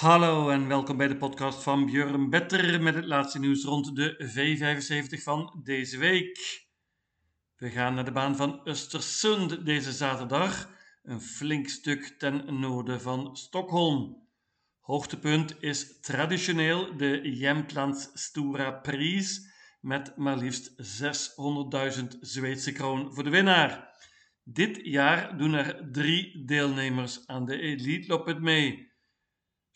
Hallo 0.00 0.50
en 0.50 0.68
welkom 0.68 0.96
bij 0.96 1.08
de 1.08 1.16
podcast 1.16 1.62
van 1.62 1.86
Björn 1.86 2.30
Better 2.30 2.82
met 2.82 2.94
het 2.94 3.04
laatste 3.04 3.38
nieuws 3.38 3.64
rond 3.64 3.96
de 3.96 4.16
V75 4.18 5.22
van 5.22 5.60
deze 5.64 5.98
week. 5.98 6.62
We 7.56 7.70
gaan 7.70 7.94
naar 7.94 8.04
de 8.04 8.12
baan 8.12 8.36
van 8.36 8.60
Östersund 8.68 9.62
deze 9.64 9.92
zaterdag, 9.92 10.70
een 11.02 11.20
flink 11.20 11.68
stuk 11.68 12.14
ten 12.18 12.60
noorden 12.60 13.00
van 13.00 13.36
Stockholm. 13.36 14.28
Hoogtepunt 14.80 15.56
is 15.62 16.00
traditioneel 16.00 16.96
de 16.96 17.36
Jämtlands 17.38 18.10
Stora 18.14 18.70
Prijs 18.70 19.40
met 19.80 20.16
maar 20.16 20.36
liefst 20.36 20.72
600.000 22.00 22.06
Zweedse 22.20 22.72
kroon 22.72 23.14
voor 23.14 23.24
de 23.24 23.30
winnaar. 23.30 23.98
Dit 24.44 24.80
jaar 24.82 25.38
doen 25.38 25.54
er 25.54 25.88
drie 25.92 26.44
deelnemers 26.44 27.26
aan 27.26 27.44
de 27.44 27.60
Elite 27.60 28.08
Loppet 28.08 28.40
mee. 28.40 28.89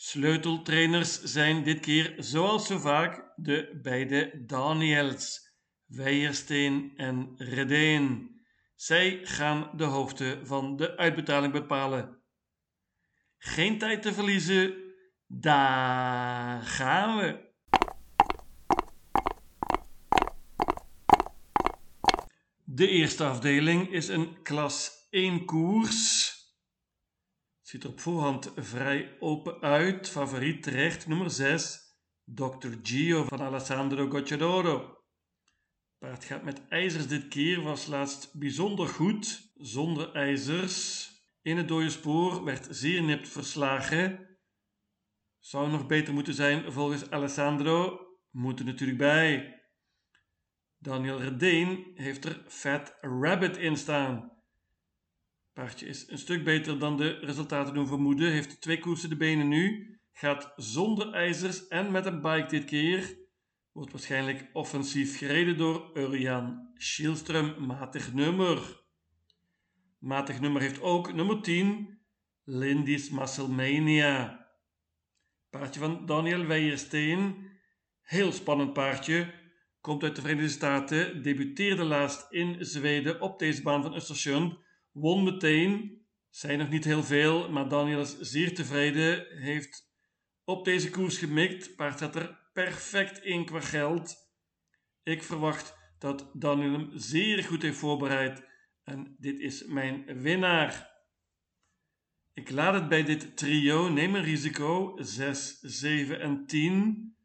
Sleuteltrainers 0.07 1.23
zijn 1.23 1.63
dit 1.63 1.81
keer, 1.81 2.15
zoals 2.19 2.67
zo 2.67 2.79
vaak, 2.79 3.33
de 3.37 3.79
beide 3.83 4.45
Daniels, 4.47 5.53
Weijersteen 5.87 6.93
en 6.97 7.35
Redeen. 7.37 8.41
Zij 8.75 9.21
gaan 9.23 9.71
de 9.77 9.85
hoogte 9.85 10.41
van 10.43 10.77
de 10.77 10.97
uitbetaling 10.97 11.53
bepalen. 11.53 12.23
Geen 13.39 13.79
tijd 13.79 14.03
te 14.03 14.13
verliezen, 14.13 14.75
daar 15.27 16.63
gaan 16.63 17.19
we. 17.19 17.53
De 22.65 22.89
eerste 22.89 23.25
afdeling 23.25 23.93
is 23.93 24.09
een 24.09 24.43
klas 24.43 25.07
1 25.11 25.45
koers. 25.45 26.34
Ziet 27.75 27.85
er 27.85 27.91
op 27.91 28.01
voorhand 28.01 28.53
vrij 28.57 29.17
open 29.21 29.61
uit. 29.61 30.09
Favoriet 30.09 30.63
terecht, 30.63 31.07
nummer 31.07 31.31
6. 31.31 31.79
Dr. 32.25 32.69
Gio 32.83 33.25
van 33.25 33.41
Alessandro 33.41 34.09
Gocciadoro. 34.09 34.99
Paard 35.99 36.25
gaat 36.25 36.43
met 36.43 36.69
ijzers 36.69 37.09
dit 37.09 37.29
keer, 37.29 37.63
was 37.63 37.87
laatst 37.87 38.35
bijzonder 38.39 38.89
goed, 38.89 39.53
zonder 39.55 40.13
ijzers. 40.13 41.09
In 41.43 41.57
het 41.57 41.69
dode 41.69 41.91
spoor 41.91 42.45
werd 42.45 42.67
zeer 42.71 43.03
nipt 43.03 43.29
verslagen. 43.29 44.39
Zou 45.39 45.71
nog 45.71 45.87
beter 45.87 46.15
moeten 46.15 46.35
zijn 46.35 46.73
volgens 46.73 47.11
Alessandro. 47.11 48.01
Moet 48.31 48.59
er 48.59 48.65
natuurlijk 48.65 48.99
bij. 48.99 49.61
Daniel 50.79 51.21
Redeen 51.21 51.93
heeft 51.95 52.25
er 52.25 52.45
Fat 52.49 52.97
Rabbit 53.01 53.57
in 53.57 53.77
staan. 53.77 54.34
Paardje 55.55 55.87
is 55.87 56.09
een 56.09 56.19
stuk 56.19 56.45
beter 56.45 56.79
dan 56.79 56.97
de 56.97 57.09
resultaten 57.09 57.75
doen 57.75 57.87
vermoeden. 57.87 58.33
Heeft 58.33 58.61
twee 58.61 58.79
koersen 58.79 59.09
de 59.09 59.17
benen 59.17 59.49
nu. 59.49 59.95
Gaat 60.13 60.53
zonder 60.57 61.13
ijzers 61.13 61.69
en 61.69 61.91
met 61.91 62.07
een 62.07 62.21
bike 62.21 62.47
dit 62.49 62.65
keer. 62.65 63.17
Wordt 63.73 63.93
waarschijnlijk 63.93 64.51
offensief 64.53 65.19
gereden 65.19 65.57
door 65.57 65.91
Urian 65.95 66.73
Schielström, 66.75 67.59
matig 67.59 68.13
nummer. 68.13 68.83
Matig 69.99 70.41
nummer 70.41 70.61
heeft 70.61 70.81
ook 70.81 71.13
nummer 71.13 71.43
10, 71.43 71.99
Lindy's 72.45 73.11
Musclemania. 73.11 74.47
Paardje 75.51 75.81
van 75.81 76.07
Daniel 76.07 76.47
Weijersteen. 76.47 77.51
Heel 78.03 78.33
spannend 78.33 78.73
paardje. 78.73 79.35
Komt 79.81 80.03
uit 80.03 80.17
de 80.17 80.21
Verenigde 80.21 80.51
Staten. 80.51 81.23
Debuteerde 81.23 81.85
laatst 81.85 82.27
in 82.31 82.65
Zweden 82.65 83.21
op 83.21 83.39
deze 83.39 83.63
baan 83.63 83.83
van 83.83 84.01
Östersund 84.01 84.63
won 84.95 85.25
meteen. 85.25 86.03
Zijn 86.31 86.59
nog 86.59 86.69
niet 86.69 86.85
heel 86.85 87.03
veel, 87.03 87.51
maar 87.51 87.69
Daniel 87.69 88.01
is 88.01 88.19
zeer 88.19 88.55
tevreden. 88.55 89.27
Heeft 89.43 89.93
op 90.45 90.65
deze 90.65 90.91
koers 90.91 91.19
gemikt. 91.19 91.77
Paard 91.77 91.99
zat 91.99 92.17
er 92.17 92.39
perfect 92.53 93.25
in 93.25 93.45
qua 93.45 93.61
geld. 93.61 94.15
Ik 95.03 95.23
verwacht 95.23 95.77
dat 95.99 96.31
Daniel 96.33 96.73
hem 96.73 96.91
zeer 96.95 97.45
goed 97.45 97.63
heeft 97.63 97.79
voorbereid. 97.79 98.43
En 98.85 99.17
dit 99.19 99.41
is 99.41 99.65
mijn 99.65 100.21
winnaar. 100.21 100.93
Ik 102.33 102.51
laat 102.51 102.75
het 102.75 102.89
bij 102.89 103.05
dit 103.05 103.37
trio. 103.37 103.89
Neem 103.89 104.15
een 104.15 104.23
risico. 104.23 104.97
6, 105.01 105.61
7 105.61 106.21
en 106.21 106.47
10. 106.47 107.17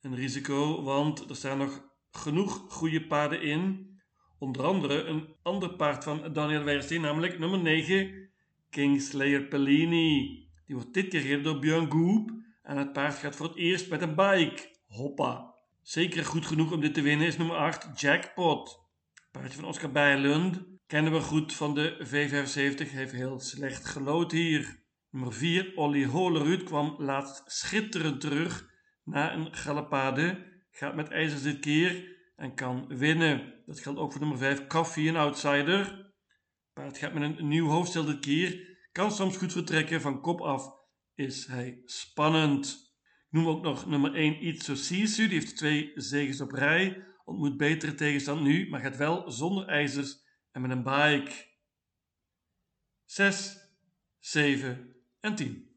Een 0.00 0.14
risico, 0.14 0.82
want 0.82 1.30
er 1.30 1.36
staan 1.36 1.58
nog 1.58 1.84
genoeg 2.10 2.72
goede 2.72 3.06
paarden 3.06 3.42
in. 3.42 3.94
Onder 4.38 4.64
andere 4.64 5.04
een 5.04 5.28
ander 5.42 5.74
paard 5.74 6.04
van 6.04 6.32
Daniel 6.32 6.64
Weijersteen, 6.64 7.00
namelijk 7.00 7.38
nummer 7.38 7.58
9, 7.58 8.30
Kingslayer 8.70 9.42
Pellini. 9.42 10.44
Die 10.66 10.74
wordt 10.74 10.94
dit 10.94 11.08
keer 11.08 11.20
gereden 11.20 11.42
door 11.42 11.58
Björn 11.58 11.90
Goop 11.92 12.30
en 12.62 12.76
het 12.76 12.92
paard 12.92 13.14
gaat 13.14 13.36
voor 13.36 13.46
het 13.46 13.56
eerst 13.56 13.90
met 13.90 14.02
een 14.02 14.14
bike. 14.14 14.74
Hoppa. 14.86 15.54
Zeker 15.82 16.24
goed 16.24 16.46
genoeg 16.46 16.72
om 16.72 16.80
dit 16.80 16.94
te 16.94 17.00
winnen 17.00 17.26
is 17.26 17.36
nummer 17.36 17.56
8, 17.56 18.00
Jackpot. 18.00 18.80
Paardje 19.30 19.58
van 19.58 19.68
Oscar 19.68 19.90
Bijlund. 19.90 20.64
Kennen 20.86 21.12
we 21.12 21.20
goed 21.20 21.52
van 21.52 21.74
de 21.74 21.96
V75, 21.98 22.90
heeft 22.90 23.12
heel 23.12 23.40
slecht 23.40 23.84
gelood 23.84 24.32
hier. 24.32 24.82
Nummer 25.10 25.32
4, 25.32 25.72
Olly 25.76 26.04
Holerud, 26.04 26.62
kwam 26.62 26.94
laatst 26.98 27.42
schitterend 27.46 28.20
terug 28.20 28.70
na 29.04 29.34
een 29.34 29.54
galopade. 29.54 30.44
Gaat 30.70 30.94
met 30.94 31.10
ijzers 31.10 31.42
dit 31.42 31.60
keer 31.60 32.15
en 32.36 32.54
kan 32.54 32.86
winnen. 32.88 33.62
Dat 33.66 33.80
geldt 33.80 33.98
ook 33.98 34.12
voor 34.12 34.20
nummer 34.20 34.38
5, 34.38 34.66
Coffee, 34.66 35.08
een 35.08 35.16
outsider. 35.16 36.12
Paard 36.72 36.98
gaat 36.98 37.14
met 37.14 37.22
een 37.22 37.48
nieuw 37.48 37.68
hoofdstel 37.68 38.04
dit 38.04 38.20
keer. 38.20 38.78
Kan 38.92 39.12
soms 39.12 39.36
goed 39.36 39.52
vertrekken, 39.52 40.00
van 40.00 40.20
kop 40.20 40.40
af 40.40 40.74
is 41.14 41.46
hij 41.46 41.82
spannend. 41.84 42.94
Ik 43.26 43.32
noem 43.42 43.46
ook 43.46 43.62
nog 43.62 43.86
nummer 43.86 44.14
1, 44.14 44.42
Itso 44.42 44.74
Sisu. 44.74 45.28
Die 45.28 45.38
heeft 45.38 45.56
twee 45.56 45.92
zegens 45.94 46.40
op 46.40 46.52
rij. 46.52 47.04
Ontmoet 47.24 47.56
betere 47.56 47.94
tegenstand 47.94 48.42
nu, 48.42 48.68
maar 48.68 48.80
gaat 48.80 48.96
wel 48.96 49.30
zonder 49.30 49.66
ijzers 49.66 50.24
en 50.50 50.60
met 50.60 50.70
een 50.70 50.82
bike. 50.82 51.32
6, 53.04 53.56
7 54.18 54.96
en 55.20 55.34
10. 55.34 55.70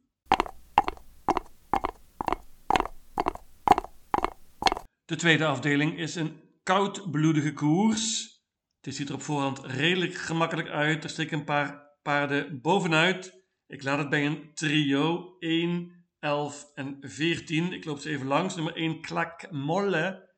De 5.05 5.15
tweede 5.15 5.45
afdeling 5.45 5.97
is 5.97 6.15
een 6.15 6.48
koudbloedige 6.69 7.53
koers. 7.53 8.33
Het 8.81 8.95
ziet 8.95 9.09
er 9.09 9.15
op 9.15 9.21
voorhand 9.21 9.59
redelijk 9.59 10.13
gemakkelijk 10.13 10.67
uit. 10.67 11.03
Er 11.03 11.09
steken 11.09 11.39
een 11.39 11.45
paar 11.45 11.97
paarden 12.01 12.61
bovenuit. 12.61 13.43
Ik 13.67 13.83
laat 13.83 13.97
het 13.97 14.09
bij 14.09 14.25
een 14.25 14.53
trio 14.53 15.35
1, 15.39 16.05
11 16.19 16.71
en 16.73 16.97
14. 17.01 17.73
Ik 17.73 17.85
loop 17.85 17.99
ze 17.99 18.09
even 18.09 18.27
langs. 18.27 18.55
Nummer 18.55 18.75
1 18.75 19.01
Klak 19.01 19.51
Molle. 19.51 20.33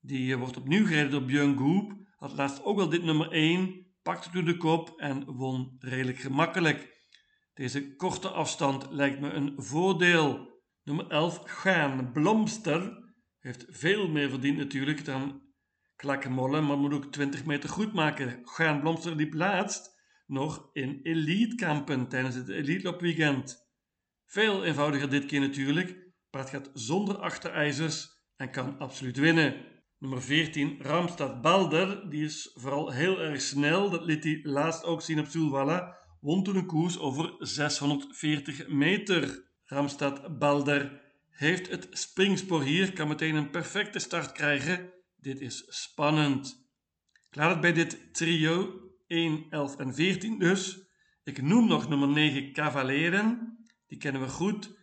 Die 0.00 0.32
eh, 0.32 0.38
wordt 0.38 0.56
opnieuw 0.56 0.86
gereden 0.86 1.10
door 1.10 1.24
Björn 1.24 1.58
Goop. 1.58 1.92
Had 2.16 2.32
laatst 2.32 2.64
ook 2.64 2.80
al 2.80 2.88
dit 2.88 3.02
nummer 3.02 3.30
1. 3.30 3.86
Pakte 4.02 4.30
door 4.30 4.44
de 4.44 4.56
kop 4.56 5.00
en 5.00 5.24
won 5.24 5.76
redelijk 5.78 6.18
gemakkelijk. 6.18 7.08
Deze 7.54 7.96
korte 7.96 8.28
afstand 8.28 8.86
lijkt 8.90 9.20
me 9.20 9.30
een 9.30 9.54
voordeel. 9.56 10.60
Nummer 10.82 11.06
11 11.08 11.42
Gaan 11.44 12.12
Blomster 12.12 13.12
heeft 13.38 13.64
veel 13.68 14.08
meer 14.08 14.30
verdiend 14.30 14.56
natuurlijk 14.56 15.04
dan 15.04 15.50
Klakkenmolle, 16.02 16.60
maar 16.60 16.78
moet 16.78 16.92
ook 16.92 17.12
20 17.12 17.44
meter 17.44 17.68
goed 17.68 17.92
maken. 17.92 18.40
Gaan 18.44 18.80
Blomster 18.80 19.16
liep 19.16 19.34
laatst 19.34 19.98
nog 20.26 20.70
in 20.72 21.00
elitekampen 21.02 22.08
tijdens 22.08 22.34
het 22.34 22.48
Elite 22.48 22.96
Weekend. 22.98 23.68
Veel 24.26 24.64
eenvoudiger 24.64 25.10
dit 25.10 25.26
keer 25.26 25.40
natuurlijk. 25.40 25.96
Paard 26.30 26.50
gaat 26.50 26.70
zonder 26.74 27.16
achterijzers 27.16 28.08
en 28.36 28.50
kan 28.50 28.78
absoluut 28.78 29.16
winnen. 29.16 29.54
Nummer 29.98 30.22
14, 30.22 30.76
Ramstad 30.80 31.42
Balder, 31.42 32.10
die 32.10 32.24
is 32.24 32.50
vooral 32.54 32.90
heel 32.90 33.20
erg 33.20 33.40
snel. 33.40 33.90
Dat 33.90 34.04
liet 34.04 34.24
hij 34.24 34.40
laatst 34.42 34.84
ook 34.84 35.02
zien 35.02 35.18
op 35.18 35.26
Soelwalla. 35.26 35.96
Won 36.20 36.44
toen 36.44 36.56
een 36.56 36.66
koers 36.66 36.98
over 36.98 37.34
640 37.38 38.68
meter. 38.68 39.44
Ramstad 39.64 40.38
Balder 40.38 41.00
heeft 41.30 41.70
het 41.70 41.88
springspoor 41.90 42.62
hier, 42.62 42.92
kan 42.92 43.08
meteen 43.08 43.34
een 43.34 43.50
perfecte 43.50 43.98
start 43.98 44.32
krijgen 44.32 45.00
dit 45.22 45.40
is 45.40 45.64
spannend. 45.68 46.70
Ik 47.30 47.36
laat 47.36 47.50
het 47.50 47.60
bij 47.60 47.72
dit 47.72 48.14
trio 48.14 48.80
1, 49.06 49.46
11 49.50 49.76
en 49.76 49.94
14 49.94 50.38
dus. 50.38 50.90
Ik 51.24 51.42
noem 51.42 51.66
nog 51.66 51.88
nummer 51.88 52.08
9 52.08 52.52
Cavaleren. 52.52 53.58
Die 53.86 53.98
kennen 53.98 54.22
we 54.22 54.28
goed. 54.28 54.76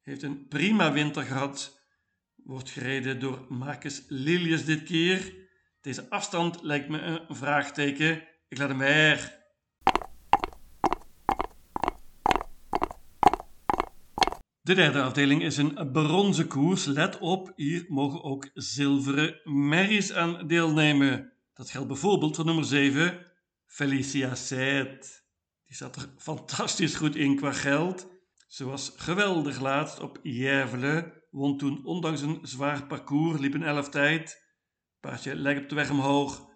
Heeft 0.00 0.22
een 0.22 0.48
prima 0.48 0.92
winter 0.92 1.22
gehad. 1.22 1.86
Wordt 2.34 2.70
gereden 2.70 3.20
door 3.20 3.46
Marcus 3.48 4.04
Lilius 4.08 4.64
dit 4.64 4.82
keer. 4.82 5.48
Deze 5.80 6.10
afstand 6.10 6.62
lijkt 6.62 6.88
me 6.88 7.00
een 7.00 7.36
vraagteken. 7.36 8.28
Ik 8.48 8.58
laat 8.58 8.68
hem 8.68 8.78
weg. 8.78 9.37
De 14.68 14.74
derde 14.74 15.02
afdeling 15.02 15.42
is 15.42 15.56
een 15.56 15.92
bronzen 15.92 16.46
koers. 16.46 16.84
Let 16.84 17.18
op, 17.18 17.52
hier 17.56 17.84
mogen 17.88 18.22
ook 18.22 18.50
zilveren 18.54 19.40
merries 19.44 20.12
aan 20.12 20.46
deelnemen. 20.46 21.32
Dat 21.54 21.70
geldt 21.70 21.88
bijvoorbeeld 21.88 22.36
voor 22.36 22.44
nummer 22.44 22.64
7, 22.64 23.32
Felicia 23.66 24.34
Set. 24.34 25.24
Die 25.66 25.76
zat 25.76 25.96
er 25.96 26.08
fantastisch 26.16 26.94
goed 26.94 27.16
in 27.16 27.36
qua 27.36 27.52
geld. 27.52 28.08
Ze 28.46 28.64
was 28.64 28.92
geweldig 28.96 29.60
laatst 29.60 30.00
op 30.00 30.18
Jervelen, 30.22 31.12
won 31.30 31.58
toen 31.58 31.84
ondanks 31.84 32.20
een 32.20 32.38
zwaar 32.42 32.86
parcours, 32.86 33.40
liep 33.40 33.54
een 33.54 33.62
elf 33.62 33.88
tijd. 33.88 34.42
Paardje 35.00 35.36
leg 35.36 35.58
op 35.58 35.68
de 35.68 35.74
weg 35.74 35.90
omhoog. 35.90 36.46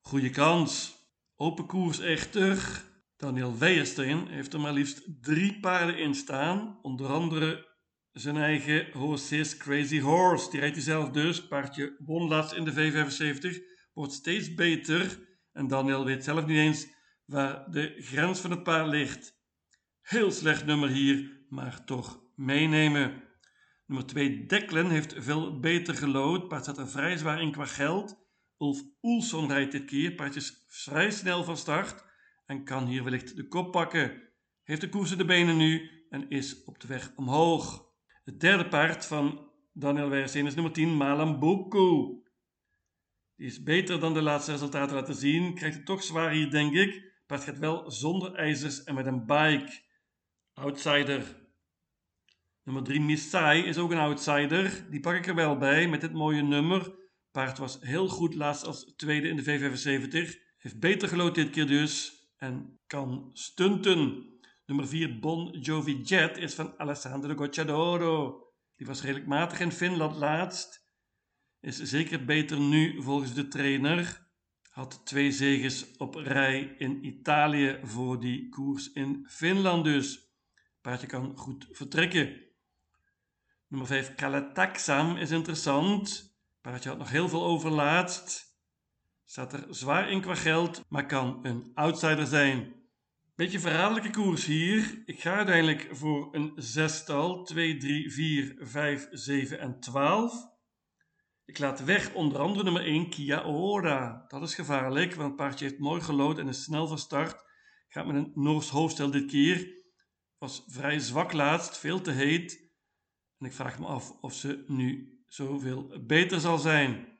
Goeie 0.00 0.30
kans. 0.30 0.96
Open 1.36 1.66
koers 1.66 2.00
echter. 2.00 2.84
Daniel 3.16 3.58
Weijersteen 3.58 4.28
heeft 4.28 4.52
er 4.52 4.60
maar 4.60 4.72
liefst 4.72 5.02
drie 5.20 5.60
paarden 5.60 5.98
in 5.98 6.14
staan. 6.14 6.78
Onder 6.82 7.06
andere 7.06 7.68
zijn 8.12 8.36
eigen 8.36 8.92
Hose's 8.92 9.56
Crazy 9.56 10.00
Horse. 10.00 10.50
Die 10.50 10.60
rijdt 10.60 10.74
hij 10.74 10.84
zelf 10.84 11.10
dus. 11.10 11.46
Paardje 11.46 11.96
won 11.98 12.28
laatst 12.28 12.54
in 12.54 12.64
de 12.64 12.72
V75. 12.72 13.62
Wordt 13.92 14.12
steeds 14.12 14.54
beter. 14.54 15.18
En 15.52 15.66
Daniel 15.66 16.04
weet 16.04 16.24
zelf 16.24 16.46
niet 16.46 16.56
eens 16.56 16.86
waar 17.24 17.70
de 17.70 17.94
grens 17.98 18.40
van 18.40 18.50
het 18.50 18.62
paard 18.62 18.88
ligt. 18.88 19.42
Heel 20.00 20.30
slecht 20.30 20.66
nummer 20.66 20.88
hier, 20.88 21.44
maar 21.48 21.84
toch 21.84 22.20
meenemen. 22.34 23.22
Nummer 23.86 24.06
2 24.06 24.46
Declan 24.46 24.90
heeft 24.90 25.14
veel 25.18 25.60
beter 25.60 25.94
gelood. 25.94 26.48
Paard 26.48 26.62
staat 26.62 26.78
er 26.78 26.88
vrij 26.88 27.16
zwaar 27.16 27.42
in 27.42 27.52
qua 27.52 27.64
geld. 27.64 28.22
Ulf 28.58 28.82
Oelson 29.02 29.48
rijdt 29.48 29.72
dit 29.72 29.84
keer. 29.84 30.14
Paard 30.14 30.36
is 30.36 30.64
vrij 30.68 31.10
snel 31.10 31.44
van 31.44 31.56
start 31.56 32.04
en 32.46 32.64
kan 32.64 32.86
hier 32.86 33.04
wellicht 33.04 33.36
de 33.36 33.48
kop 33.48 33.72
pakken. 33.72 34.22
Heeft 34.62 34.80
de 34.80 34.88
koers 34.88 35.10
in 35.10 35.18
de 35.18 35.24
benen 35.24 35.56
nu 35.56 35.90
en 36.08 36.30
is 36.30 36.64
op 36.64 36.80
de 36.80 36.86
weg 36.86 37.12
omhoog. 37.16 37.92
Het 38.24 38.40
derde 38.40 38.68
paard 38.68 39.06
van 39.06 39.50
Daniel 39.72 40.08
Weijersteen 40.08 40.46
is 40.46 40.54
nummer 40.54 40.72
10 40.72 40.96
Malambuku. 40.96 42.22
Die 43.36 43.46
is 43.46 43.62
beter 43.62 44.00
dan 44.00 44.14
de 44.14 44.22
laatste 44.22 44.50
resultaten 44.50 44.96
laten 44.96 45.14
zien. 45.14 45.54
Krijgt 45.54 45.76
het 45.76 45.86
toch 45.86 46.02
zwaar 46.02 46.30
hier, 46.30 46.50
denk 46.50 46.74
ik. 46.74 47.12
Paard 47.26 47.44
gaat 47.44 47.58
wel 47.58 47.90
zonder 47.90 48.34
ijzers 48.34 48.84
en 48.84 48.94
met 48.94 49.06
een 49.06 49.26
bike. 49.26 49.82
Outsider. 50.52 51.42
Nummer 52.62 52.82
3 52.82 53.00
Missai 53.00 53.62
is 53.62 53.78
ook 53.78 53.90
een 53.90 53.98
outsider. 53.98 54.86
Die 54.90 55.00
pak 55.00 55.14
ik 55.14 55.26
er 55.26 55.34
wel 55.34 55.56
bij 55.56 55.88
met 55.88 56.00
dit 56.00 56.12
mooie 56.12 56.42
nummer. 56.42 56.94
Paard 57.30 57.58
was 57.58 57.78
heel 57.80 58.08
goed 58.08 58.34
laatst 58.34 58.64
als 58.64 58.92
tweede 58.96 59.28
in 59.28 59.36
de 59.36 59.42
V75. 59.42 60.42
Heeft 60.58 60.80
beter 60.80 61.08
gelood 61.08 61.34
dit 61.34 61.50
keer 61.50 61.66
dus. 61.66 62.23
En 62.36 62.80
kan 62.86 63.30
stunten. 63.32 64.32
Nummer 64.66 64.88
4 64.88 65.18
Bon 65.18 65.58
Jovi 65.60 66.02
Jet 66.02 66.36
is 66.36 66.54
van 66.54 66.78
Alessandro 66.78 67.34
Gocciadoro. 67.34 68.44
Die 68.76 68.86
was 68.86 69.02
redelijk 69.02 69.26
matig 69.26 69.60
in 69.60 69.72
Finland 69.72 70.16
laatst. 70.16 70.88
Is 71.60 71.76
zeker 71.76 72.24
beter 72.24 72.60
nu 72.60 73.02
volgens 73.02 73.34
de 73.34 73.48
trainer. 73.48 74.28
Had 74.70 75.06
twee 75.06 75.32
zegens 75.32 75.96
op 75.96 76.14
rij 76.14 76.74
in 76.78 77.06
Italië 77.06 77.78
voor 77.82 78.20
die 78.20 78.48
koers 78.48 78.92
in 78.92 79.26
Finland 79.28 79.84
dus. 79.84 80.32
Paardje 80.80 81.06
kan 81.06 81.36
goed 81.36 81.66
vertrekken. 81.70 82.42
Nummer 83.68 83.88
5 83.88 84.14
Kalataxam 84.14 85.16
is 85.16 85.30
interessant. 85.30 86.36
Paardje 86.60 86.88
had 86.88 86.98
nog 86.98 87.10
heel 87.10 87.28
veel 87.28 87.44
overlaatst. 87.44 88.53
Staat 89.24 89.52
er 89.52 89.66
zwaar 89.70 90.10
in 90.10 90.20
qua 90.20 90.34
geld, 90.34 90.84
maar 90.88 91.06
kan 91.06 91.38
een 91.42 91.70
outsider 91.74 92.26
zijn. 92.26 92.74
Beetje 93.34 93.60
verraderlijke 93.60 94.10
koers 94.10 94.44
hier. 94.44 95.02
Ik 95.04 95.20
ga 95.20 95.36
uiteindelijk 95.36 95.88
voor 95.90 96.34
een 96.34 96.52
zestal. 96.56 97.44
2, 97.44 97.76
3, 97.76 98.12
4, 98.12 98.56
5, 98.58 99.08
7 99.10 99.58
en 99.58 99.80
12. 99.80 100.52
Ik 101.44 101.58
laat 101.58 101.84
weg 101.84 102.14
onder 102.14 102.38
andere 102.38 102.64
nummer 102.64 102.84
1 102.84 103.10
Kia 103.10 103.42
Ora. 103.42 104.24
Dat 104.28 104.42
is 104.42 104.54
gevaarlijk, 104.54 105.14
want 105.14 105.28
het 105.28 105.36
paardje 105.36 105.64
heeft 105.64 105.78
mooi 105.78 106.00
gelood 106.00 106.38
en 106.38 106.48
is 106.48 106.62
snel 106.62 106.86
van 106.86 106.98
start. 106.98 107.44
Gaat 107.88 108.06
met 108.06 108.16
een 108.16 108.32
Noors 108.34 108.68
hoofdstel 108.68 109.10
dit 109.10 109.30
keer. 109.30 109.82
Was 110.38 110.64
vrij 110.66 110.98
zwak 110.98 111.32
laatst, 111.32 111.78
veel 111.78 112.00
te 112.00 112.10
heet. 112.10 112.72
En 113.38 113.46
ik 113.46 113.52
vraag 113.52 113.78
me 113.78 113.86
af 113.86 114.10
of 114.10 114.34
ze 114.34 114.64
nu 114.66 115.18
zoveel 115.26 116.04
beter 116.06 116.40
zal 116.40 116.58
zijn. 116.58 117.13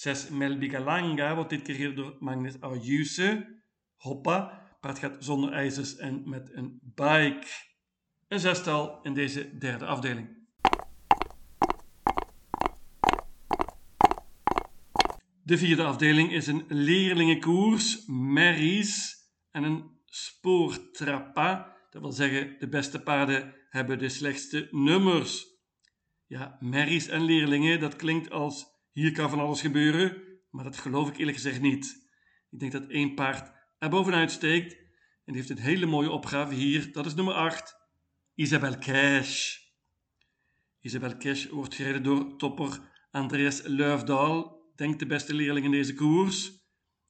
6 0.00 0.28
Melbigalanga 0.28 1.34
wordt 1.34 1.50
dit 1.50 1.62
keer 1.62 1.94
door 1.94 2.16
Magnus 2.20 2.60
Ayuse. 2.60 3.60
Hoppa, 3.96 4.62
paard 4.80 4.98
gaat 4.98 5.16
zonder 5.24 5.52
ijzers 5.52 5.96
en 5.96 6.28
met 6.28 6.50
een 6.52 6.80
bike. 6.82 7.46
Een 8.28 8.40
zestal 8.40 9.02
in 9.02 9.14
deze 9.14 9.58
derde 9.58 9.86
afdeling. 9.86 10.28
De 15.42 15.58
vierde 15.58 15.84
afdeling 15.84 16.32
is 16.32 16.46
een 16.46 16.64
leerlingenkoers, 16.68 18.04
merries 18.06 19.16
en 19.50 19.62
een 19.62 19.90
spoortrappa. 20.04 21.76
Dat 21.90 22.02
wil 22.02 22.12
zeggen, 22.12 22.56
de 22.58 22.68
beste 22.68 23.02
paarden 23.02 23.54
hebben 23.70 23.98
de 23.98 24.08
slechtste 24.08 24.68
nummers. 24.70 25.46
Ja, 26.26 26.56
merries 26.60 27.08
en 27.08 27.22
leerlingen, 27.22 27.80
dat 27.80 27.96
klinkt 27.96 28.30
als 28.30 28.79
hier 29.00 29.12
kan 29.12 29.30
van 29.30 29.38
alles 29.38 29.60
gebeuren, 29.60 30.22
maar 30.50 30.64
dat 30.64 30.76
geloof 30.76 31.08
ik 31.08 31.16
eerlijk 31.16 31.36
gezegd 31.36 31.60
niet. 31.60 32.08
Ik 32.50 32.58
denk 32.58 32.72
dat 32.72 32.88
één 32.88 33.14
paard 33.14 33.52
er 33.78 33.88
bovenuit 33.88 34.30
steekt 34.30 34.72
en 35.24 35.32
die 35.32 35.36
heeft 35.36 35.50
een 35.50 35.58
hele 35.58 35.86
mooie 35.86 36.10
opgave 36.10 36.54
hier. 36.54 36.92
Dat 36.92 37.06
is 37.06 37.14
nummer 37.14 37.34
8, 37.34 37.76
Isabel 38.34 38.78
Cash. 38.78 39.56
Isabel 40.80 41.16
Cash 41.16 41.46
wordt 41.46 41.74
gereden 41.74 42.02
door 42.02 42.36
topper 42.36 42.78
Andreas 43.10 43.62
Luifdaal 43.64 44.60
denkt 44.74 44.98
de 44.98 45.06
beste 45.06 45.34
leerling 45.34 45.64
in 45.64 45.72
deze 45.72 45.94
koers. 45.94 46.52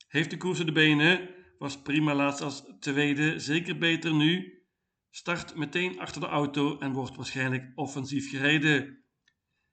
Heeft 0.09 0.31
de 0.31 0.37
koers 0.37 0.61
in 0.61 0.67
de 0.67 0.73
benen, 0.73 1.29
was 1.59 1.83
prima 1.83 2.15
laatst 2.15 2.41
als 2.41 2.65
tweede, 2.81 3.39
zeker 3.39 3.79
beter 3.79 4.15
nu. 4.15 4.63
Start 5.11 5.55
meteen 5.55 5.99
achter 5.99 6.21
de 6.21 6.27
auto 6.27 6.79
en 6.79 6.93
wordt 6.93 7.17
waarschijnlijk 7.17 7.73
offensief 7.75 8.31
gereden. 8.31 9.05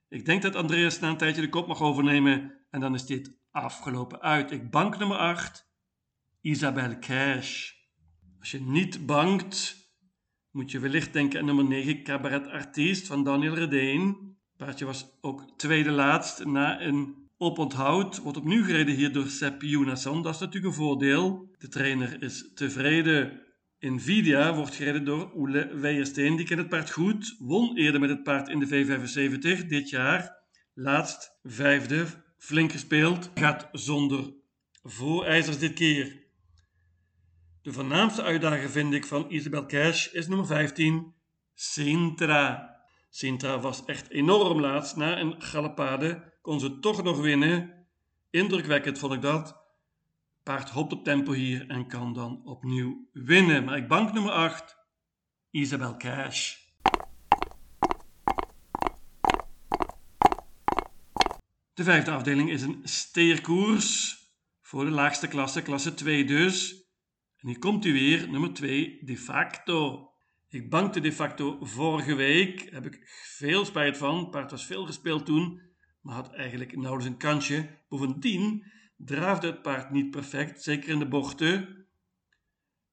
Ik 0.10 0.26
denk 0.26 0.42
dat 0.42 0.56
Andreas 0.56 1.00
na 1.00 1.10
een 1.10 1.18
tijdje 1.18 1.42
de 1.42 1.50
kop 1.50 1.68
mag 1.68 1.82
overnemen 1.82 2.54
en 2.70 2.80
dan 2.80 2.94
is 2.94 3.06
dit 3.06 3.38
afgelopen 3.52 4.22
uit. 4.22 4.52
Ik 4.52 4.72
bank 4.72 4.98
nummer 4.98 5.18
8, 5.18 5.70
Isabel 6.42 7.00
Cash. 7.00 7.72
Als 8.40 8.52
je 8.52 8.62
niet 8.62 9.06
bankt, 9.06 9.76
moet 10.52 10.72
je 10.72 10.80
wellicht 10.80 11.14
denken 11.14 11.40
aan 11.40 11.46
nummer 11.46 11.66
9, 11.66 12.04
Cabaret 12.04 12.48
Artiest 12.48 13.08
van 13.08 13.24
Daniel 13.24 13.56
Redeen. 13.56 14.36
Paardje 14.58 14.86
was 14.86 15.18
ook 15.22 15.58
tweede 15.58 15.92
laatst 15.92 16.46
na 16.46 16.82
een 16.82 17.28
Oponthoud 17.40 18.18
wordt 18.18 18.38
opnieuw 18.38 18.64
gereden 18.64 18.96
hier 18.96 19.14
door 19.14 19.28
Sepp 19.28 19.62
Jonasson. 19.62 20.22
Dat 20.24 20.34
is 20.34 20.40
natuurlijk 20.40 20.66
een 20.66 20.84
voordeel. 20.84 21.50
De 21.58 21.68
trainer 21.68 22.22
is 22.22 22.54
tevreden. 22.54 23.42
Nvidia 23.80 24.56
wordt 24.56 24.76
gereden 24.76 25.06
door 25.06 25.32
Oele 25.36 25.76
Weijersteen. 25.76 26.36
Die 26.36 26.46
kent 26.46 26.60
het 26.60 26.70
paard 26.70 26.92
goed. 26.92 27.36
Won 27.40 27.78
eerder 27.78 28.00
met 28.00 28.10
het 28.10 28.24
paard 28.24 28.48
in 28.48 28.60
de 28.60 28.68
V75 28.68 29.68
dit 29.68 29.90
jaar. 29.90 30.38
Laatst 30.74 31.38
vijfde. 31.44 32.06
Flink 32.38 32.72
gespeeld. 32.72 33.32
Gaat 33.36 33.70
zonder 33.72 34.34
voorijzers 34.84 35.60
dit 35.60 35.74
keer. 35.74 36.26
De 37.62 37.72
voornaamste 37.74 38.24
uitdager 38.24 38.70
vind 38.70 38.94
ik 38.94 39.06
van 39.06 39.26
Isabel 39.30 39.66
Cash 39.66 40.08
is 40.14 40.28
nummer 40.28 40.48
15. 40.48 41.14
Sintra. 41.54 42.76
Sintra 43.10 43.60
was 43.60 43.86
echt 43.86 44.10
enorm 44.10 44.60
laatst 44.60 44.96
na 44.96 45.20
een 45.20 45.42
galopade 45.42 46.36
kon 46.48 46.60
ze 46.60 46.80
toch 46.80 47.04
nog 47.04 47.22
winnen. 47.22 47.88
Indrukwekkend 48.30 49.00
vond 49.00 49.14
ik 49.14 49.22
dat. 49.22 49.67
Paard 50.48 50.70
hoopt 50.70 50.94
op 50.94 51.04
tempo 51.04 51.32
hier 51.32 51.70
en 51.70 51.88
kan 51.88 52.14
dan 52.14 52.42
opnieuw 52.46 53.10
winnen. 53.14 53.64
Maar 53.64 53.78
ik 53.78 53.88
bank 53.88 54.14
nummer 54.14 54.32
8, 54.32 54.78
Isabel 55.52 55.98
Cash. 55.98 56.56
De 61.74 61.84
vijfde 61.84 62.12
afdeling 62.12 62.50
is 62.50 62.62
een 62.62 62.80
steerkoers 62.84 64.18
voor 64.62 64.86
de 64.86 64.92
laagste 64.92 65.28
klasse, 65.28 65.62
klasse 65.62 65.94
2 65.94 66.26
dus. 66.26 66.86
En 67.38 67.48
hier 67.48 67.60
komt 67.60 67.86
u 67.86 67.94
weer, 67.94 68.30
nummer 68.30 68.54
2, 68.54 69.00
de 69.04 69.18
facto. 69.18 70.10
Ik 70.50 70.70
bankte 70.70 71.00
de 71.00 71.12
facto 71.12 71.58
vorige 71.62 72.16
week, 72.16 72.70
heb 72.72 72.86
ik 72.86 73.08
veel 73.38 73.66
spijt 73.66 73.98
van. 73.98 74.30
Paard 74.30 74.52
was 74.52 74.66
veel 74.66 74.86
gespeeld 74.86 75.26
toen 75.26 75.68
maar 76.08 76.16
had 76.16 76.34
eigenlijk 76.34 76.76
nauwelijks 76.76 77.06
een 77.06 77.18
kansje. 77.18 77.70
Bovendien 77.90 78.64
draafde 78.98 79.48
het 79.48 79.62
paard 79.62 79.92
niet 79.92 80.12
perfect, 80.12 80.64
zeker 80.64 80.90
in 80.90 81.00
de 81.00 81.08
bochten. 81.08 81.86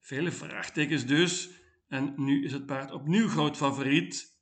Vele 0.01 0.33
vraagtekens 0.33 1.07
dus. 1.07 1.51
En 1.89 2.15
nu 2.17 2.45
is 2.45 2.53
het 2.53 2.67
paard 2.67 2.91
opnieuw 2.91 3.29
groot 3.29 3.57
favoriet. 3.57 4.39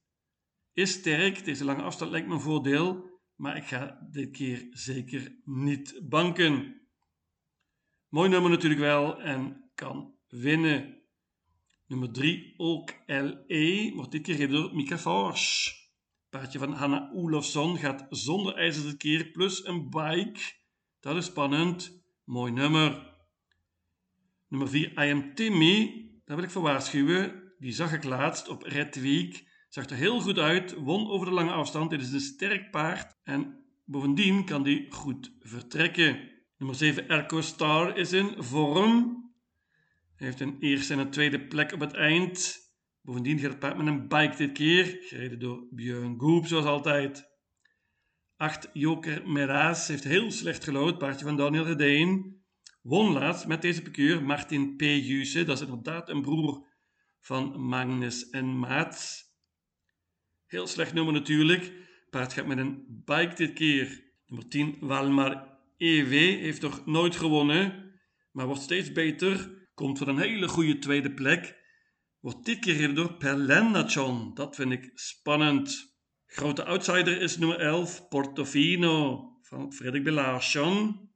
Is 0.72 0.90
sterk, 0.92 1.44
deze 1.44 1.64
lange 1.64 1.82
afstand 1.82 2.10
lijkt 2.10 2.26
me 2.28 2.34
een 2.34 2.40
voordeel, 2.40 3.20
maar 3.36 3.56
ik 3.56 3.64
ga 3.64 4.06
dit 4.10 4.30
keer 4.30 4.66
zeker 4.70 5.40
niet 5.44 6.00
banken. 6.02 6.80
Mooi 8.08 8.28
nummer 8.28 8.50
natuurlijk 8.50 8.80
wel 8.80 9.20
en 9.20 9.70
kan 9.74 10.14
winnen. 10.28 11.02
Nummer 11.86 12.12
3, 12.12 12.54
ook 12.56 12.94
LE, 13.06 13.92
wordt 13.94 14.10
dit 14.10 14.22
keer 14.22 14.34
gereden 14.34 14.62
door 14.62 14.74
Mika 14.74 14.98
Forsch. 14.98 15.80
Paardje 16.28 16.58
van 16.58 16.72
Hanna 16.72 17.10
Olofsson 17.14 17.78
gaat 17.78 18.06
zonder 18.10 18.54
ijzer 18.54 18.82
dit 18.82 18.96
keer, 18.96 19.30
plus 19.30 19.64
een 19.64 19.90
bike. 19.90 20.40
Dat 21.02 21.16
is 21.16 21.24
spannend. 21.24 22.04
Mooi 22.24 22.52
nummer. 22.52 23.14
Nummer 24.48 24.68
4, 24.68 24.90
I 25.06 25.12
Am 25.12 25.34
Timmy. 25.34 26.08
Daar 26.24 26.36
wil 26.36 26.44
ik 26.44 26.50
voor 26.50 26.62
waarschuwen. 26.62 27.52
die 27.58 27.72
zag 27.72 27.92
ik 27.92 28.04
laatst 28.04 28.48
op 28.48 28.62
Red 28.62 29.00
Week. 29.00 29.44
Zag 29.68 29.86
er 29.86 29.96
heel 29.96 30.20
goed 30.20 30.38
uit, 30.38 30.74
won 30.74 31.10
over 31.10 31.26
de 31.26 31.32
lange 31.32 31.50
afstand. 31.50 31.90
Dit 31.90 32.00
is 32.00 32.12
een 32.12 32.20
sterk 32.20 32.70
paard 32.70 33.16
en 33.22 33.64
bovendien 33.84 34.44
kan 34.44 34.62
die 34.62 34.86
goed 34.92 35.32
vertrekken. 35.40 36.30
Nummer 36.56 36.76
7 36.76 37.08
Erco 37.08 37.40
Star 37.40 37.96
is 37.96 38.12
in 38.12 38.42
vorm. 38.42 39.24
Hij 40.16 40.26
heeft 40.26 40.40
een 40.40 40.56
eerste 40.60 40.92
en 40.92 40.98
een 40.98 41.10
tweede 41.10 41.46
plek 41.46 41.72
op 41.72 41.80
het 41.80 41.94
eind. 41.94 42.58
Bovendien 43.00 43.38
gaat 43.38 43.50
het 43.50 43.58
paard 43.58 43.76
met 43.76 43.86
een 43.86 44.08
bike 44.08 44.36
dit 44.36 44.52
keer, 44.52 44.98
gereden 45.00 45.38
door 45.38 45.66
Björn 45.70 46.20
Goop 46.20 46.46
zoals 46.46 46.64
altijd. 46.64 47.31
8 48.42 48.68
Joker 48.72 49.28
Meras 49.28 49.88
heeft 49.88 50.04
heel 50.04 50.30
slecht 50.30 50.64
gelood, 50.64 50.98
paardje 50.98 51.24
van 51.24 51.36
Daniel 51.36 51.64
Redeen. 51.64 52.40
Won 52.80 53.12
laatst 53.12 53.46
met 53.46 53.62
deze 53.62 53.82
pikeur 53.82 54.22
Martin 54.22 54.76
P. 54.76 54.80
Juse, 54.80 55.44
dat 55.44 55.60
is 55.60 55.66
inderdaad 55.66 56.08
een 56.08 56.22
broer 56.22 56.66
van 57.20 57.60
Magnus 57.60 58.30
en 58.30 58.58
Maats. 58.58 59.24
Heel 60.46 60.66
slecht 60.66 60.92
nummer 60.92 61.12
natuurlijk. 61.12 61.72
Paard 62.10 62.32
gaat 62.32 62.46
met 62.46 62.58
een 62.58 63.02
bike 63.04 63.34
dit 63.34 63.52
keer. 63.52 64.04
Nummer 64.26 64.48
10 64.48 64.76
Walmar 64.80 65.58
EW 65.76 66.12
heeft 66.40 66.62
nog 66.62 66.86
nooit 66.86 67.16
gewonnen, 67.16 67.92
maar 68.32 68.46
wordt 68.46 68.62
steeds 68.62 68.92
beter. 68.92 69.50
Komt 69.74 69.98
voor 69.98 70.08
een 70.08 70.18
hele 70.18 70.48
goede 70.48 70.78
tweede 70.78 71.14
plek. 71.14 71.56
Wordt 72.20 72.44
dit 72.44 72.58
keer 72.58 72.94
door 72.94 73.14
Perlennachon. 73.14 74.34
Dat 74.34 74.54
vind 74.54 74.72
ik 74.72 74.90
spannend. 74.94 75.91
Grote 76.34 76.64
outsider 76.64 77.20
is 77.20 77.38
nummer 77.38 77.58
11 77.58 78.08
Portofino 78.08 79.28
van 79.42 79.72
Frederik 79.72 80.04
Belaarschon. 80.04 81.10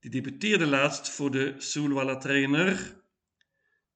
Die 0.00 0.10
debuteerde 0.10 0.66
laatst 0.66 1.10
voor 1.10 1.30
de 1.30 1.54
Soulwalla 1.58 2.16
trainer. 2.16 3.02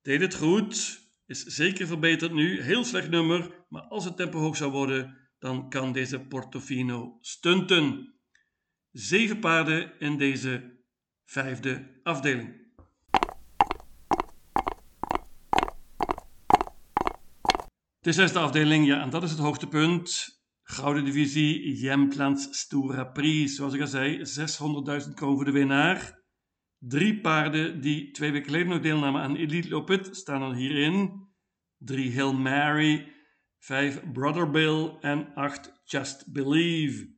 Deed 0.03 0.21
het 0.21 0.35
goed. 0.35 1.01
Is 1.27 1.43
zeker 1.45 1.87
verbeterd 1.87 2.33
nu. 2.33 2.61
Heel 2.61 2.85
slecht 2.85 3.11
nummer. 3.11 3.65
Maar 3.69 3.83
als 3.83 4.05
het 4.05 4.17
tempo 4.17 4.39
hoog 4.39 4.57
zou 4.57 4.71
worden, 4.71 5.17
dan 5.39 5.69
kan 5.69 5.93
deze 5.93 6.21
Portofino 6.21 7.19
stunten. 7.21 8.15
Zeven 8.91 9.39
paarden 9.39 9.93
in 9.99 10.17
deze 10.19 10.81
vijfde 11.25 12.01
afdeling. 12.03 12.63
De 18.01 18.13
zesde 18.13 18.39
afdeling, 18.39 18.87
ja, 18.87 19.01
en 19.01 19.11
dat 19.11 19.23
is 19.23 19.31
het 19.31 19.41
hoogtepunt. 19.41 20.43
Gouden 20.67 21.05
divisie, 21.05 21.77
Jemtlands 21.77 22.59
Stura 22.59 23.05
Prijs. 23.05 23.55
Zoals 23.55 23.75
ik 23.75 23.81
al 23.81 23.87
zei, 23.87 24.19
600.000 24.19 25.15
kroon 25.15 25.35
voor 25.35 25.45
de 25.45 25.51
winnaar. 25.51 26.23
Drie 26.79 27.21
paarden 27.21 27.81
die 27.81 28.11
twee 28.11 28.31
weken 28.33 28.47
geleden 28.47 28.69
nog 28.69 28.81
deelnamen 28.81 29.23
aan 29.23 29.37
Elite 29.37 29.69
Lopet 29.69 30.17
staan 30.17 30.43
er 30.43 30.55
hierin. 30.55 31.29
Drie 31.79 32.15
Hail 32.15 32.35
Mary, 32.35 33.13
vijf 33.59 34.13
Brother 34.13 34.51
Bill 34.51 34.97
en 35.01 35.35
acht 35.35 35.81
Just 35.85 36.33
Believe. 36.33 37.15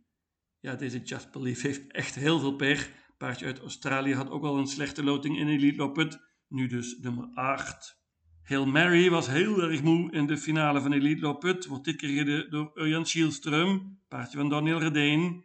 Ja, 0.58 0.74
deze 0.74 1.02
Just 1.02 1.32
Believe 1.32 1.66
heeft 1.66 1.92
echt 1.92 2.14
heel 2.14 2.38
veel 2.38 2.56
pech. 2.56 2.92
Paardje 3.18 3.46
uit 3.46 3.58
Australië 3.58 4.14
had 4.14 4.30
ook 4.30 4.44
al 4.44 4.58
een 4.58 4.66
slechte 4.66 5.04
loting 5.04 5.38
in 5.38 5.48
Elite 5.48 5.76
Lopet. 5.76 6.18
Nu 6.48 6.66
dus 6.66 6.98
nummer 6.98 7.30
8. 7.34 8.04
Hail 8.46 8.66
Mary 8.66 9.10
was 9.10 9.26
heel 9.26 9.62
erg 9.62 9.82
moe 9.82 10.12
in 10.12 10.26
de 10.26 10.38
finale 10.38 10.80
van 10.80 10.92
Elite 10.92 11.20
Lopet. 11.20 11.66
Wordt 11.66 11.84
dit 11.84 11.96
keer 11.96 12.08
gereden 12.08 12.50
door 12.50 12.70
Urjan 12.74 13.06
Schielström. 13.06 13.98
Paardje 14.08 14.38
van 14.38 14.48
Daniel 14.48 14.78
Redeen. 14.78 15.44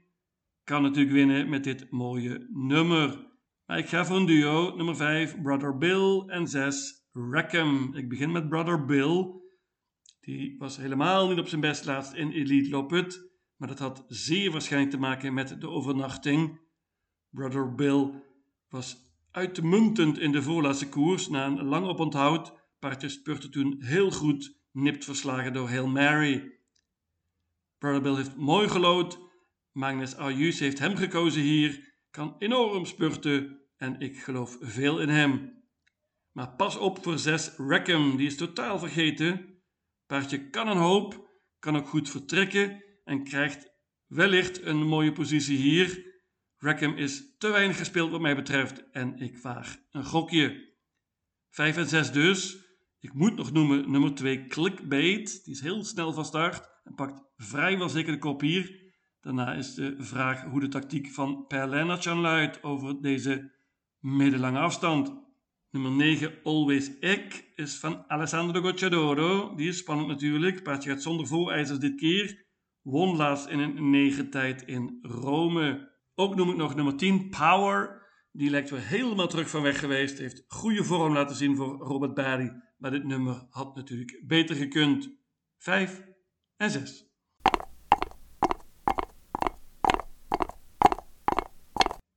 Kan 0.64 0.82
natuurlijk 0.82 1.14
winnen 1.14 1.50
met 1.50 1.64
dit 1.64 1.92
mooie 1.92 2.48
nummer. 2.50 3.28
Maar 3.66 3.78
ik 3.78 3.88
ga 3.88 4.06
voor 4.06 4.16
een 4.16 4.26
duo. 4.26 4.76
Nummer 4.76 4.96
5, 4.96 5.42
Brother 5.42 5.78
Bill. 5.78 6.24
En 6.28 6.48
6, 6.48 7.08
Rackham. 7.14 7.96
Ik 7.96 8.10
begin 8.10 8.32
met 8.32 8.50
Brother 8.50 8.86
Bill. 8.86 9.32
Die 10.20 10.56
was 10.58 10.78
helemaal 10.78 11.30
niet 11.30 11.40
op 11.40 11.48
zijn 11.48 11.62
best 11.62 11.86
laatst 11.86 12.14
in 12.14 12.32
Elite 12.32 12.70
Lopet. 12.70 13.30
Maar 13.56 13.68
dat 13.68 13.80
had 13.80 14.06
zeer 14.08 14.52
waarschijnlijk 14.52 14.92
te 14.92 15.00
maken 15.00 15.34
met 15.34 15.62
de 15.62 15.70
overnachting. 15.70 16.60
Brother 17.30 17.76
Bill 17.76 18.12
was 18.70 18.98
uitmuntend 19.32 20.20
in 20.20 20.32
de 20.32 20.42
voorlaatste 20.42 20.90
koers 20.90 21.30
na 21.30 21.46
een 21.46 21.64
lang 21.64 21.86
oponthoud. 21.86 22.60
Paardje 22.82 23.10
spurte 23.10 23.50
toen 23.50 23.82
heel 23.82 24.12
goed, 24.12 24.58
nipt 24.72 25.06
verslagen 25.06 25.54
door 25.54 25.70
Hail 25.70 25.88
Mary. 25.88 26.60
Brother 27.78 28.02
Bill 28.02 28.16
heeft 28.16 28.36
mooi 28.36 28.70
gelood. 28.70 29.20
Magnus 29.72 30.16
Ayus 30.16 30.60
heeft 30.60 30.80
hem 30.80 30.96
gekozen 30.96 31.42
hier. 31.42 31.94
Kan 32.10 32.36
enorm 32.40 32.86
spurten 32.86 33.60
en 33.78 34.00
ik 34.00 34.20
geloof 34.24 34.58
veel 34.62 35.02
in 35.02 35.10
hem. 35.10 35.64
Maar 36.32 36.56
pas 36.56 36.78
op 36.78 37.04
voor 37.04 37.20
6 37.20 37.52
Rackham, 37.58 38.18
die 38.18 38.28
is 38.28 38.38
totaal 38.38 38.80
vergeten. 38.80 39.62
Paardje 40.06 40.50
kan 40.50 40.68
een 40.68 40.78
hoop, 40.78 41.30
kan 41.60 41.78
ook 41.78 41.88
goed 41.88 42.10
vertrekken 42.10 42.84
en 43.04 43.24
krijgt 43.24 43.72
wellicht 44.08 44.62
een 44.62 44.84
mooie 44.88 45.12
positie 45.12 45.58
hier. 45.58 46.06
Rackham 46.58 46.98
is 46.98 47.38
te 47.38 47.48
weinig 47.48 47.78
gespeeld 47.78 48.12
wat 48.12 48.22
mij 48.22 48.36
betreft 48.36 48.90
en 48.92 49.18
ik 49.18 49.38
vaag 49.38 49.78
een 49.92 50.06
gokje. 50.06 50.76
5 51.50 51.78
en 51.78 51.88
6 51.88 52.12
dus. 52.12 52.70
Ik 53.02 53.14
moet 53.14 53.36
nog 53.36 53.52
noemen 53.52 53.92
nummer 53.92 54.14
2 54.14 54.48
Clickbait. 54.48 55.44
Die 55.44 55.54
is 55.54 55.62
heel 55.62 55.84
snel 55.84 56.14
van 56.14 56.26
start 56.26 56.70
en 56.84 56.96
pakt 56.96 57.24
vrijwel 57.36 57.90
zeker 57.90 58.12
de 58.12 58.18
kop 58.18 58.42
hier. 58.42 58.94
Daarna 59.22 59.54
is 59.54 59.74
de 59.74 59.96
vraag 59.98 60.44
hoe 60.44 60.60
de 60.60 60.68
tactiek 60.68 61.08
van 61.08 61.46
Per 61.48 61.68
Lennartjan 61.68 62.20
luidt 62.20 62.64
over 62.64 63.02
deze 63.02 63.52
middellange 64.00 64.60
afstand. 64.60 65.14
Nummer 65.70 65.92
9 65.92 66.34
Always 66.44 67.00
Egg 67.00 67.44
is 67.56 67.80
van 67.80 68.04
Alessandro 68.08 68.62
Gocciadoro. 68.62 69.56
Die 69.56 69.68
is 69.68 69.78
spannend 69.78 70.08
natuurlijk. 70.08 70.64
Paardje 70.64 70.90
gaat 70.90 71.02
zonder 71.02 71.28
voorijzers 71.28 71.80
dit 71.80 71.96
keer. 71.96 72.46
Won 72.82 73.16
laatst 73.16 73.48
in 73.48 73.60
een 73.60 73.90
9 73.90 74.30
tijd 74.30 74.62
in 74.62 75.00
Rome. 75.02 75.92
Ook 76.16 76.36
noem 76.36 76.50
ik 76.50 76.56
nog 76.56 76.76
nummer 76.76 76.96
10 76.96 77.30
Power. 77.30 78.02
Die 78.32 78.50
lijkt 78.50 78.70
weer 78.70 78.88
helemaal 78.88 79.28
terug 79.28 79.50
van 79.50 79.62
weg 79.62 79.80
geweest. 79.80 80.18
Heeft 80.18 80.44
goede 80.48 80.84
vorm 80.84 81.14
laten 81.14 81.36
zien 81.36 81.56
voor 81.56 81.78
Robert 81.78 82.14
Barry. 82.14 82.70
Maar 82.82 82.92
dit 82.92 83.04
nummer 83.04 83.48
had 83.50 83.76
natuurlijk 83.76 84.22
beter 84.28 84.56
gekund. 84.56 85.10
5 85.58 86.04
en 86.58 86.72
6. 86.72 87.06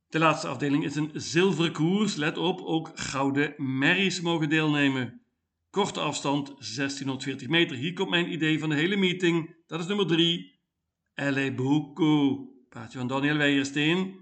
De 0.07 0.19
laatste 0.19 0.47
afdeling 0.47 0.83
is 0.83 0.95
een 0.95 1.11
zilveren 1.13 1.71
koers. 1.71 2.15
Let 2.15 2.37
op, 2.37 2.61
ook 2.61 2.91
gouden 2.99 3.53
merries 3.57 4.21
mogen 4.21 4.49
deelnemen. 4.49 5.21
Korte 5.69 5.99
afstand, 5.99 6.45
1640 6.47 7.47
meter. 7.47 7.75
Hier 7.75 7.93
komt 7.93 8.09
mijn 8.09 8.31
idee 8.31 8.59
van 8.59 8.69
de 8.69 8.75
hele 8.75 8.95
meeting. 8.95 9.55
Dat 9.67 9.79
is 9.79 9.87
nummer 9.87 10.07
3. 10.07 10.59
Elle 11.13 11.53
Buco. 11.53 12.49
Van 12.69 13.07
Daniel 13.07 13.37
Weijersteen. 13.37 14.19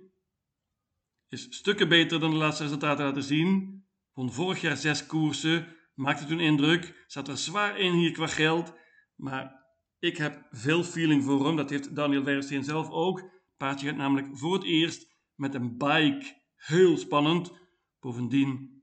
Is 1.30 1.48
stukken 1.50 1.90
beter 1.90 2.20
dan 2.20 2.32
de 2.32 2.38
laatste 2.38 2.64
resultaten 2.64 3.06
laten 3.06 3.24
zien. 3.24 3.84
Won 4.14 4.32
vorig 4.32 4.62
jaar 4.62 4.78
zes 4.78 5.06
koersen. 5.06 5.82
Maakte 5.94 6.26
toen 6.26 6.40
indruk. 6.40 7.06
Zat 7.08 7.28
er 7.28 7.38
zwaar 7.38 7.80
in 7.80 7.94
hier 7.94 8.12
qua 8.12 8.28
geld. 8.28 8.74
Maar 9.16 9.66
ik 10.00 10.18
heb 10.18 10.48
veel 10.52 10.84
feeling 10.84 11.24
voor 11.24 11.46
hem. 11.46 11.56
Dat 11.56 11.70
heeft 11.70 11.96
Daniel 11.96 12.24
Weijersteen 12.24 12.64
zelf 12.64 12.90
ook. 12.90 13.32
Paardje 13.58 13.88
gaat 13.88 13.96
namelijk 13.96 14.38
voor 14.38 14.54
het 14.54 14.64
eerst 14.64 15.08
met 15.36 15.54
een 15.54 15.78
bike. 15.78 16.42
Heel 16.56 16.98
spannend. 16.98 17.52
Bovendien 18.00 18.74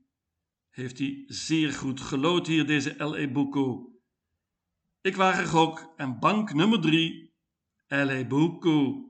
heeft 0.69 0.97
hij 0.97 1.23
zeer 1.25 1.73
goed 1.73 2.01
gelood 2.01 2.47
hier, 2.47 2.65
deze 2.65 3.03
L.A. 3.03 3.31
Bucco. 3.31 3.91
Ik 5.01 5.15
waag 5.15 5.49
gok 5.49 5.93
en 5.95 6.19
bank 6.19 6.53
nummer 6.53 6.81
3, 6.81 7.33
L.A. 7.87 8.25
Bucco. 8.27 9.05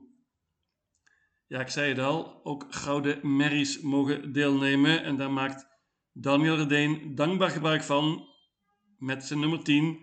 Ja, 1.46 1.60
ik 1.60 1.68
zei 1.68 1.88
het 1.88 1.98
al, 1.98 2.44
ook 2.44 2.66
gouden 2.74 3.36
merries 3.36 3.80
mogen 3.80 4.32
deelnemen 4.32 5.02
en 5.02 5.16
daar 5.16 5.32
maakt 5.32 5.66
Daniel 6.14 6.56
Redeen 6.56 7.14
dankbaar 7.14 7.50
gebruik 7.50 7.82
van 7.82 8.26
met 8.98 9.24
zijn 9.24 9.40
nummer 9.40 9.62
10, 9.62 9.98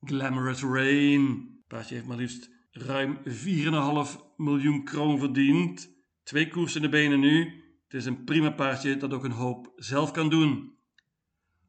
Glamorous 0.00 0.62
Rain. 0.62 1.48
Paardje 1.66 1.94
heeft 1.94 2.06
maar 2.06 2.16
liefst 2.16 2.50
ruim 2.70 3.18
4,5 3.24 4.20
miljoen 4.36 4.84
kroon 4.84 5.18
verdiend. 5.18 5.90
Twee 6.22 6.48
koers 6.48 6.76
in 6.76 6.82
de 6.82 6.88
benen 6.88 7.20
nu. 7.20 7.62
Het 7.84 7.94
is 7.94 8.04
een 8.04 8.24
prima 8.24 8.50
paardje 8.50 8.96
dat 8.96 9.12
ook 9.12 9.24
een 9.24 9.30
hoop 9.30 9.72
zelf 9.76 10.10
kan 10.10 10.28
doen. 10.28 10.74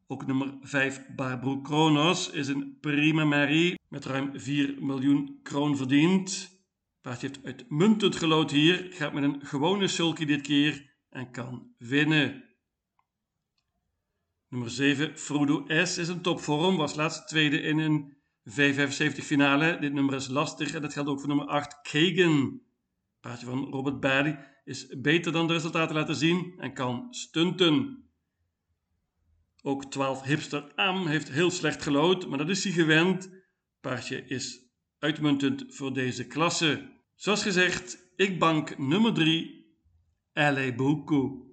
Ook 0.06 0.26
nummer 0.26 0.54
5 0.60 1.06
Barbro 1.16 1.60
Kronos 1.60 2.30
is 2.30 2.48
een 2.48 2.76
prima 2.80 3.24
merrie 3.24 3.78
met 3.88 4.04
ruim 4.04 4.40
4 4.40 4.74
miljoen 4.80 5.38
kroon 5.42 5.76
verdiend. 5.76 6.50
Paardje 7.00 7.26
heeft 7.26 7.44
uitmuntend 7.44 8.16
gelood 8.16 8.50
hier, 8.50 8.86
gaat 8.90 9.12
met 9.12 9.22
een 9.22 9.46
gewone 9.46 9.88
sulky 9.88 10.24
dit 10.24 10.40
keer 10.40 10.90
en 11.08 11.30
kan 11.30 11.74
winnen. 11.78 12.51
Nummer 14.52 14.70
7 14.70 15.18
Frodo 15.18 15.64
S 15.66 15.98
is 15.98 16.08
een 16.08 16.20
topvorm, 16.20 16.76
was 16.76 16.94
laatst 16.94 17.28
tweede 17.28 17.60
in 17.60 17.78
een 17.78 18.16
V75 18.50 19.24
finale. 19.24 19.78
Dit 19.80 19.92
nummer 19.92 20.14
is 20.14 20.28
lastig 20.28 20.74
en 20.74 20.82
dat 20.82 20.92
geldt 20.92 21.08
ook 21.08 21.18
voor 21.18 21.28
nummer 21.28 21.46
8 21.46 21.80
Kagan. 21.82 22.60
Paardje 23.20 23.46
van 23.46 23.70
Robert 23.70 24.00
Barry 24.00 24.38
is 24.64 24.86
beter 24.98 25.32
dan 25.32 25.46
de 25.46 25.52
resultaten 25.52 25.94
laten 25.94 26.16
zien 26.16 26.54
en 26.58 26.74
kan 26.74 27.06
stunten. 27.10 28.04
Ook 29.62 29.84
12 29.84 30.22
hipster 30.22 30.72
Am 30.74 31.06
heeft 31.06 31.30
heel 31.30 31.50
slecht 31.50 31.82
gelood, 31.82 32.28
maar 32.28 32.38
dat 32.38 32.48
is 32.48 32.64
hij 32.64 32.72
gewend. 32.72 33.30
Paardje 33.80 34.26
is 34.26 34.60
uitmuntend 34.98 35.64
voor 35.68 35.92
deze 35.92 36.26
klasse. 36.26 36.92
Zoals 37.14 37.42
gezegd, 37.42 38.12
ik 38.16 38.38
bank 38.38 38.78
nummer 38.78 39.12
3, 39.12 39.66
Elle 40.32 40.74
beaucoup. 40.74 41.51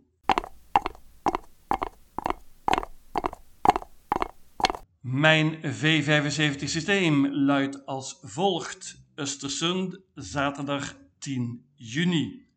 Mijn 5.11 5.55
V75 5.55 6.63
systeem 6.63 7.27
luidt 7.27 7.85
als 7.85 8.19
volgt. 8.21 9.07
Östersund, 9.15 9.99
zaterdag 10.13 10.95
10 11.17 11.65
juni. 11.75 12.47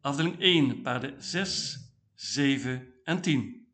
Afdeling 0.00 0.40
1, 0.40 0.82
paarden 0.82 1.22
6, 1.22 1.78
7 2.14 2.94
en 3.04 3.20
10. 3.20 3.66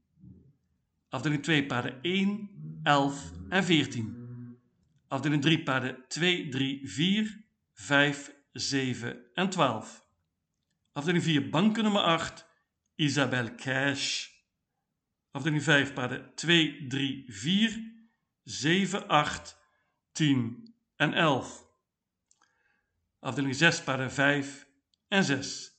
Afdeling 1.09 1.43
2, 1.43 1.67
paarden 1.67 1.99
1, 2.03 2.51
11 2.83 3.33
en 3.49 3.65
14. 3.65 4.57
Afdeling 5.09 5.43
3, 5.43 5.63
paarden 5.63 6.05
2, 6.09 6.49
3, 6.49 6.89
4, 6.89 7.45
5, 7.73 8.35
7 8.53 9.25
en 9.35 9.51
12. 9.51 10.07
Afdeling 10.93 11.25
4, 11.25 11.49
banken 11.49 11.83
nummer 11.83 12.03
8, 12.03 12.47
Isabel 12.95 13.55
Cash 13.55 14.32
afdeling 15.33 15.63
5, 15.63 15.93
paden 15.93 16.33
2, 16.35 16.87
3, 16.89 17.25
4, 17.29 17.71
7, 18.45 19.09
8, 19.09 19.57
10 20.13 20.75
en 20.97 21.13
11. 21.15 21.65
Afdeling 23.21 23.55
6, 23.55 23.83
paden 23.83 24.11
5 24.11 24.67
en 25.09 25.25
6. 25.25 25.73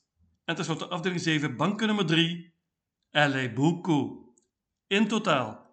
En 0.45 0.55
tenslotte 0.55 0.87
afdeling 0.87 1.21
7, 1.21 1.55
banken 1.55 1.87
nummer 1.87 2.05
3, 2.05 2.53
Elle 3.13 3.53
In 4.87 5.07
totaal 5.07 5.63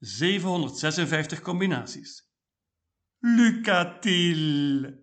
756 0.00 1.40
combinaties. 1.40 2.22
Lucatil. 3.20 5.02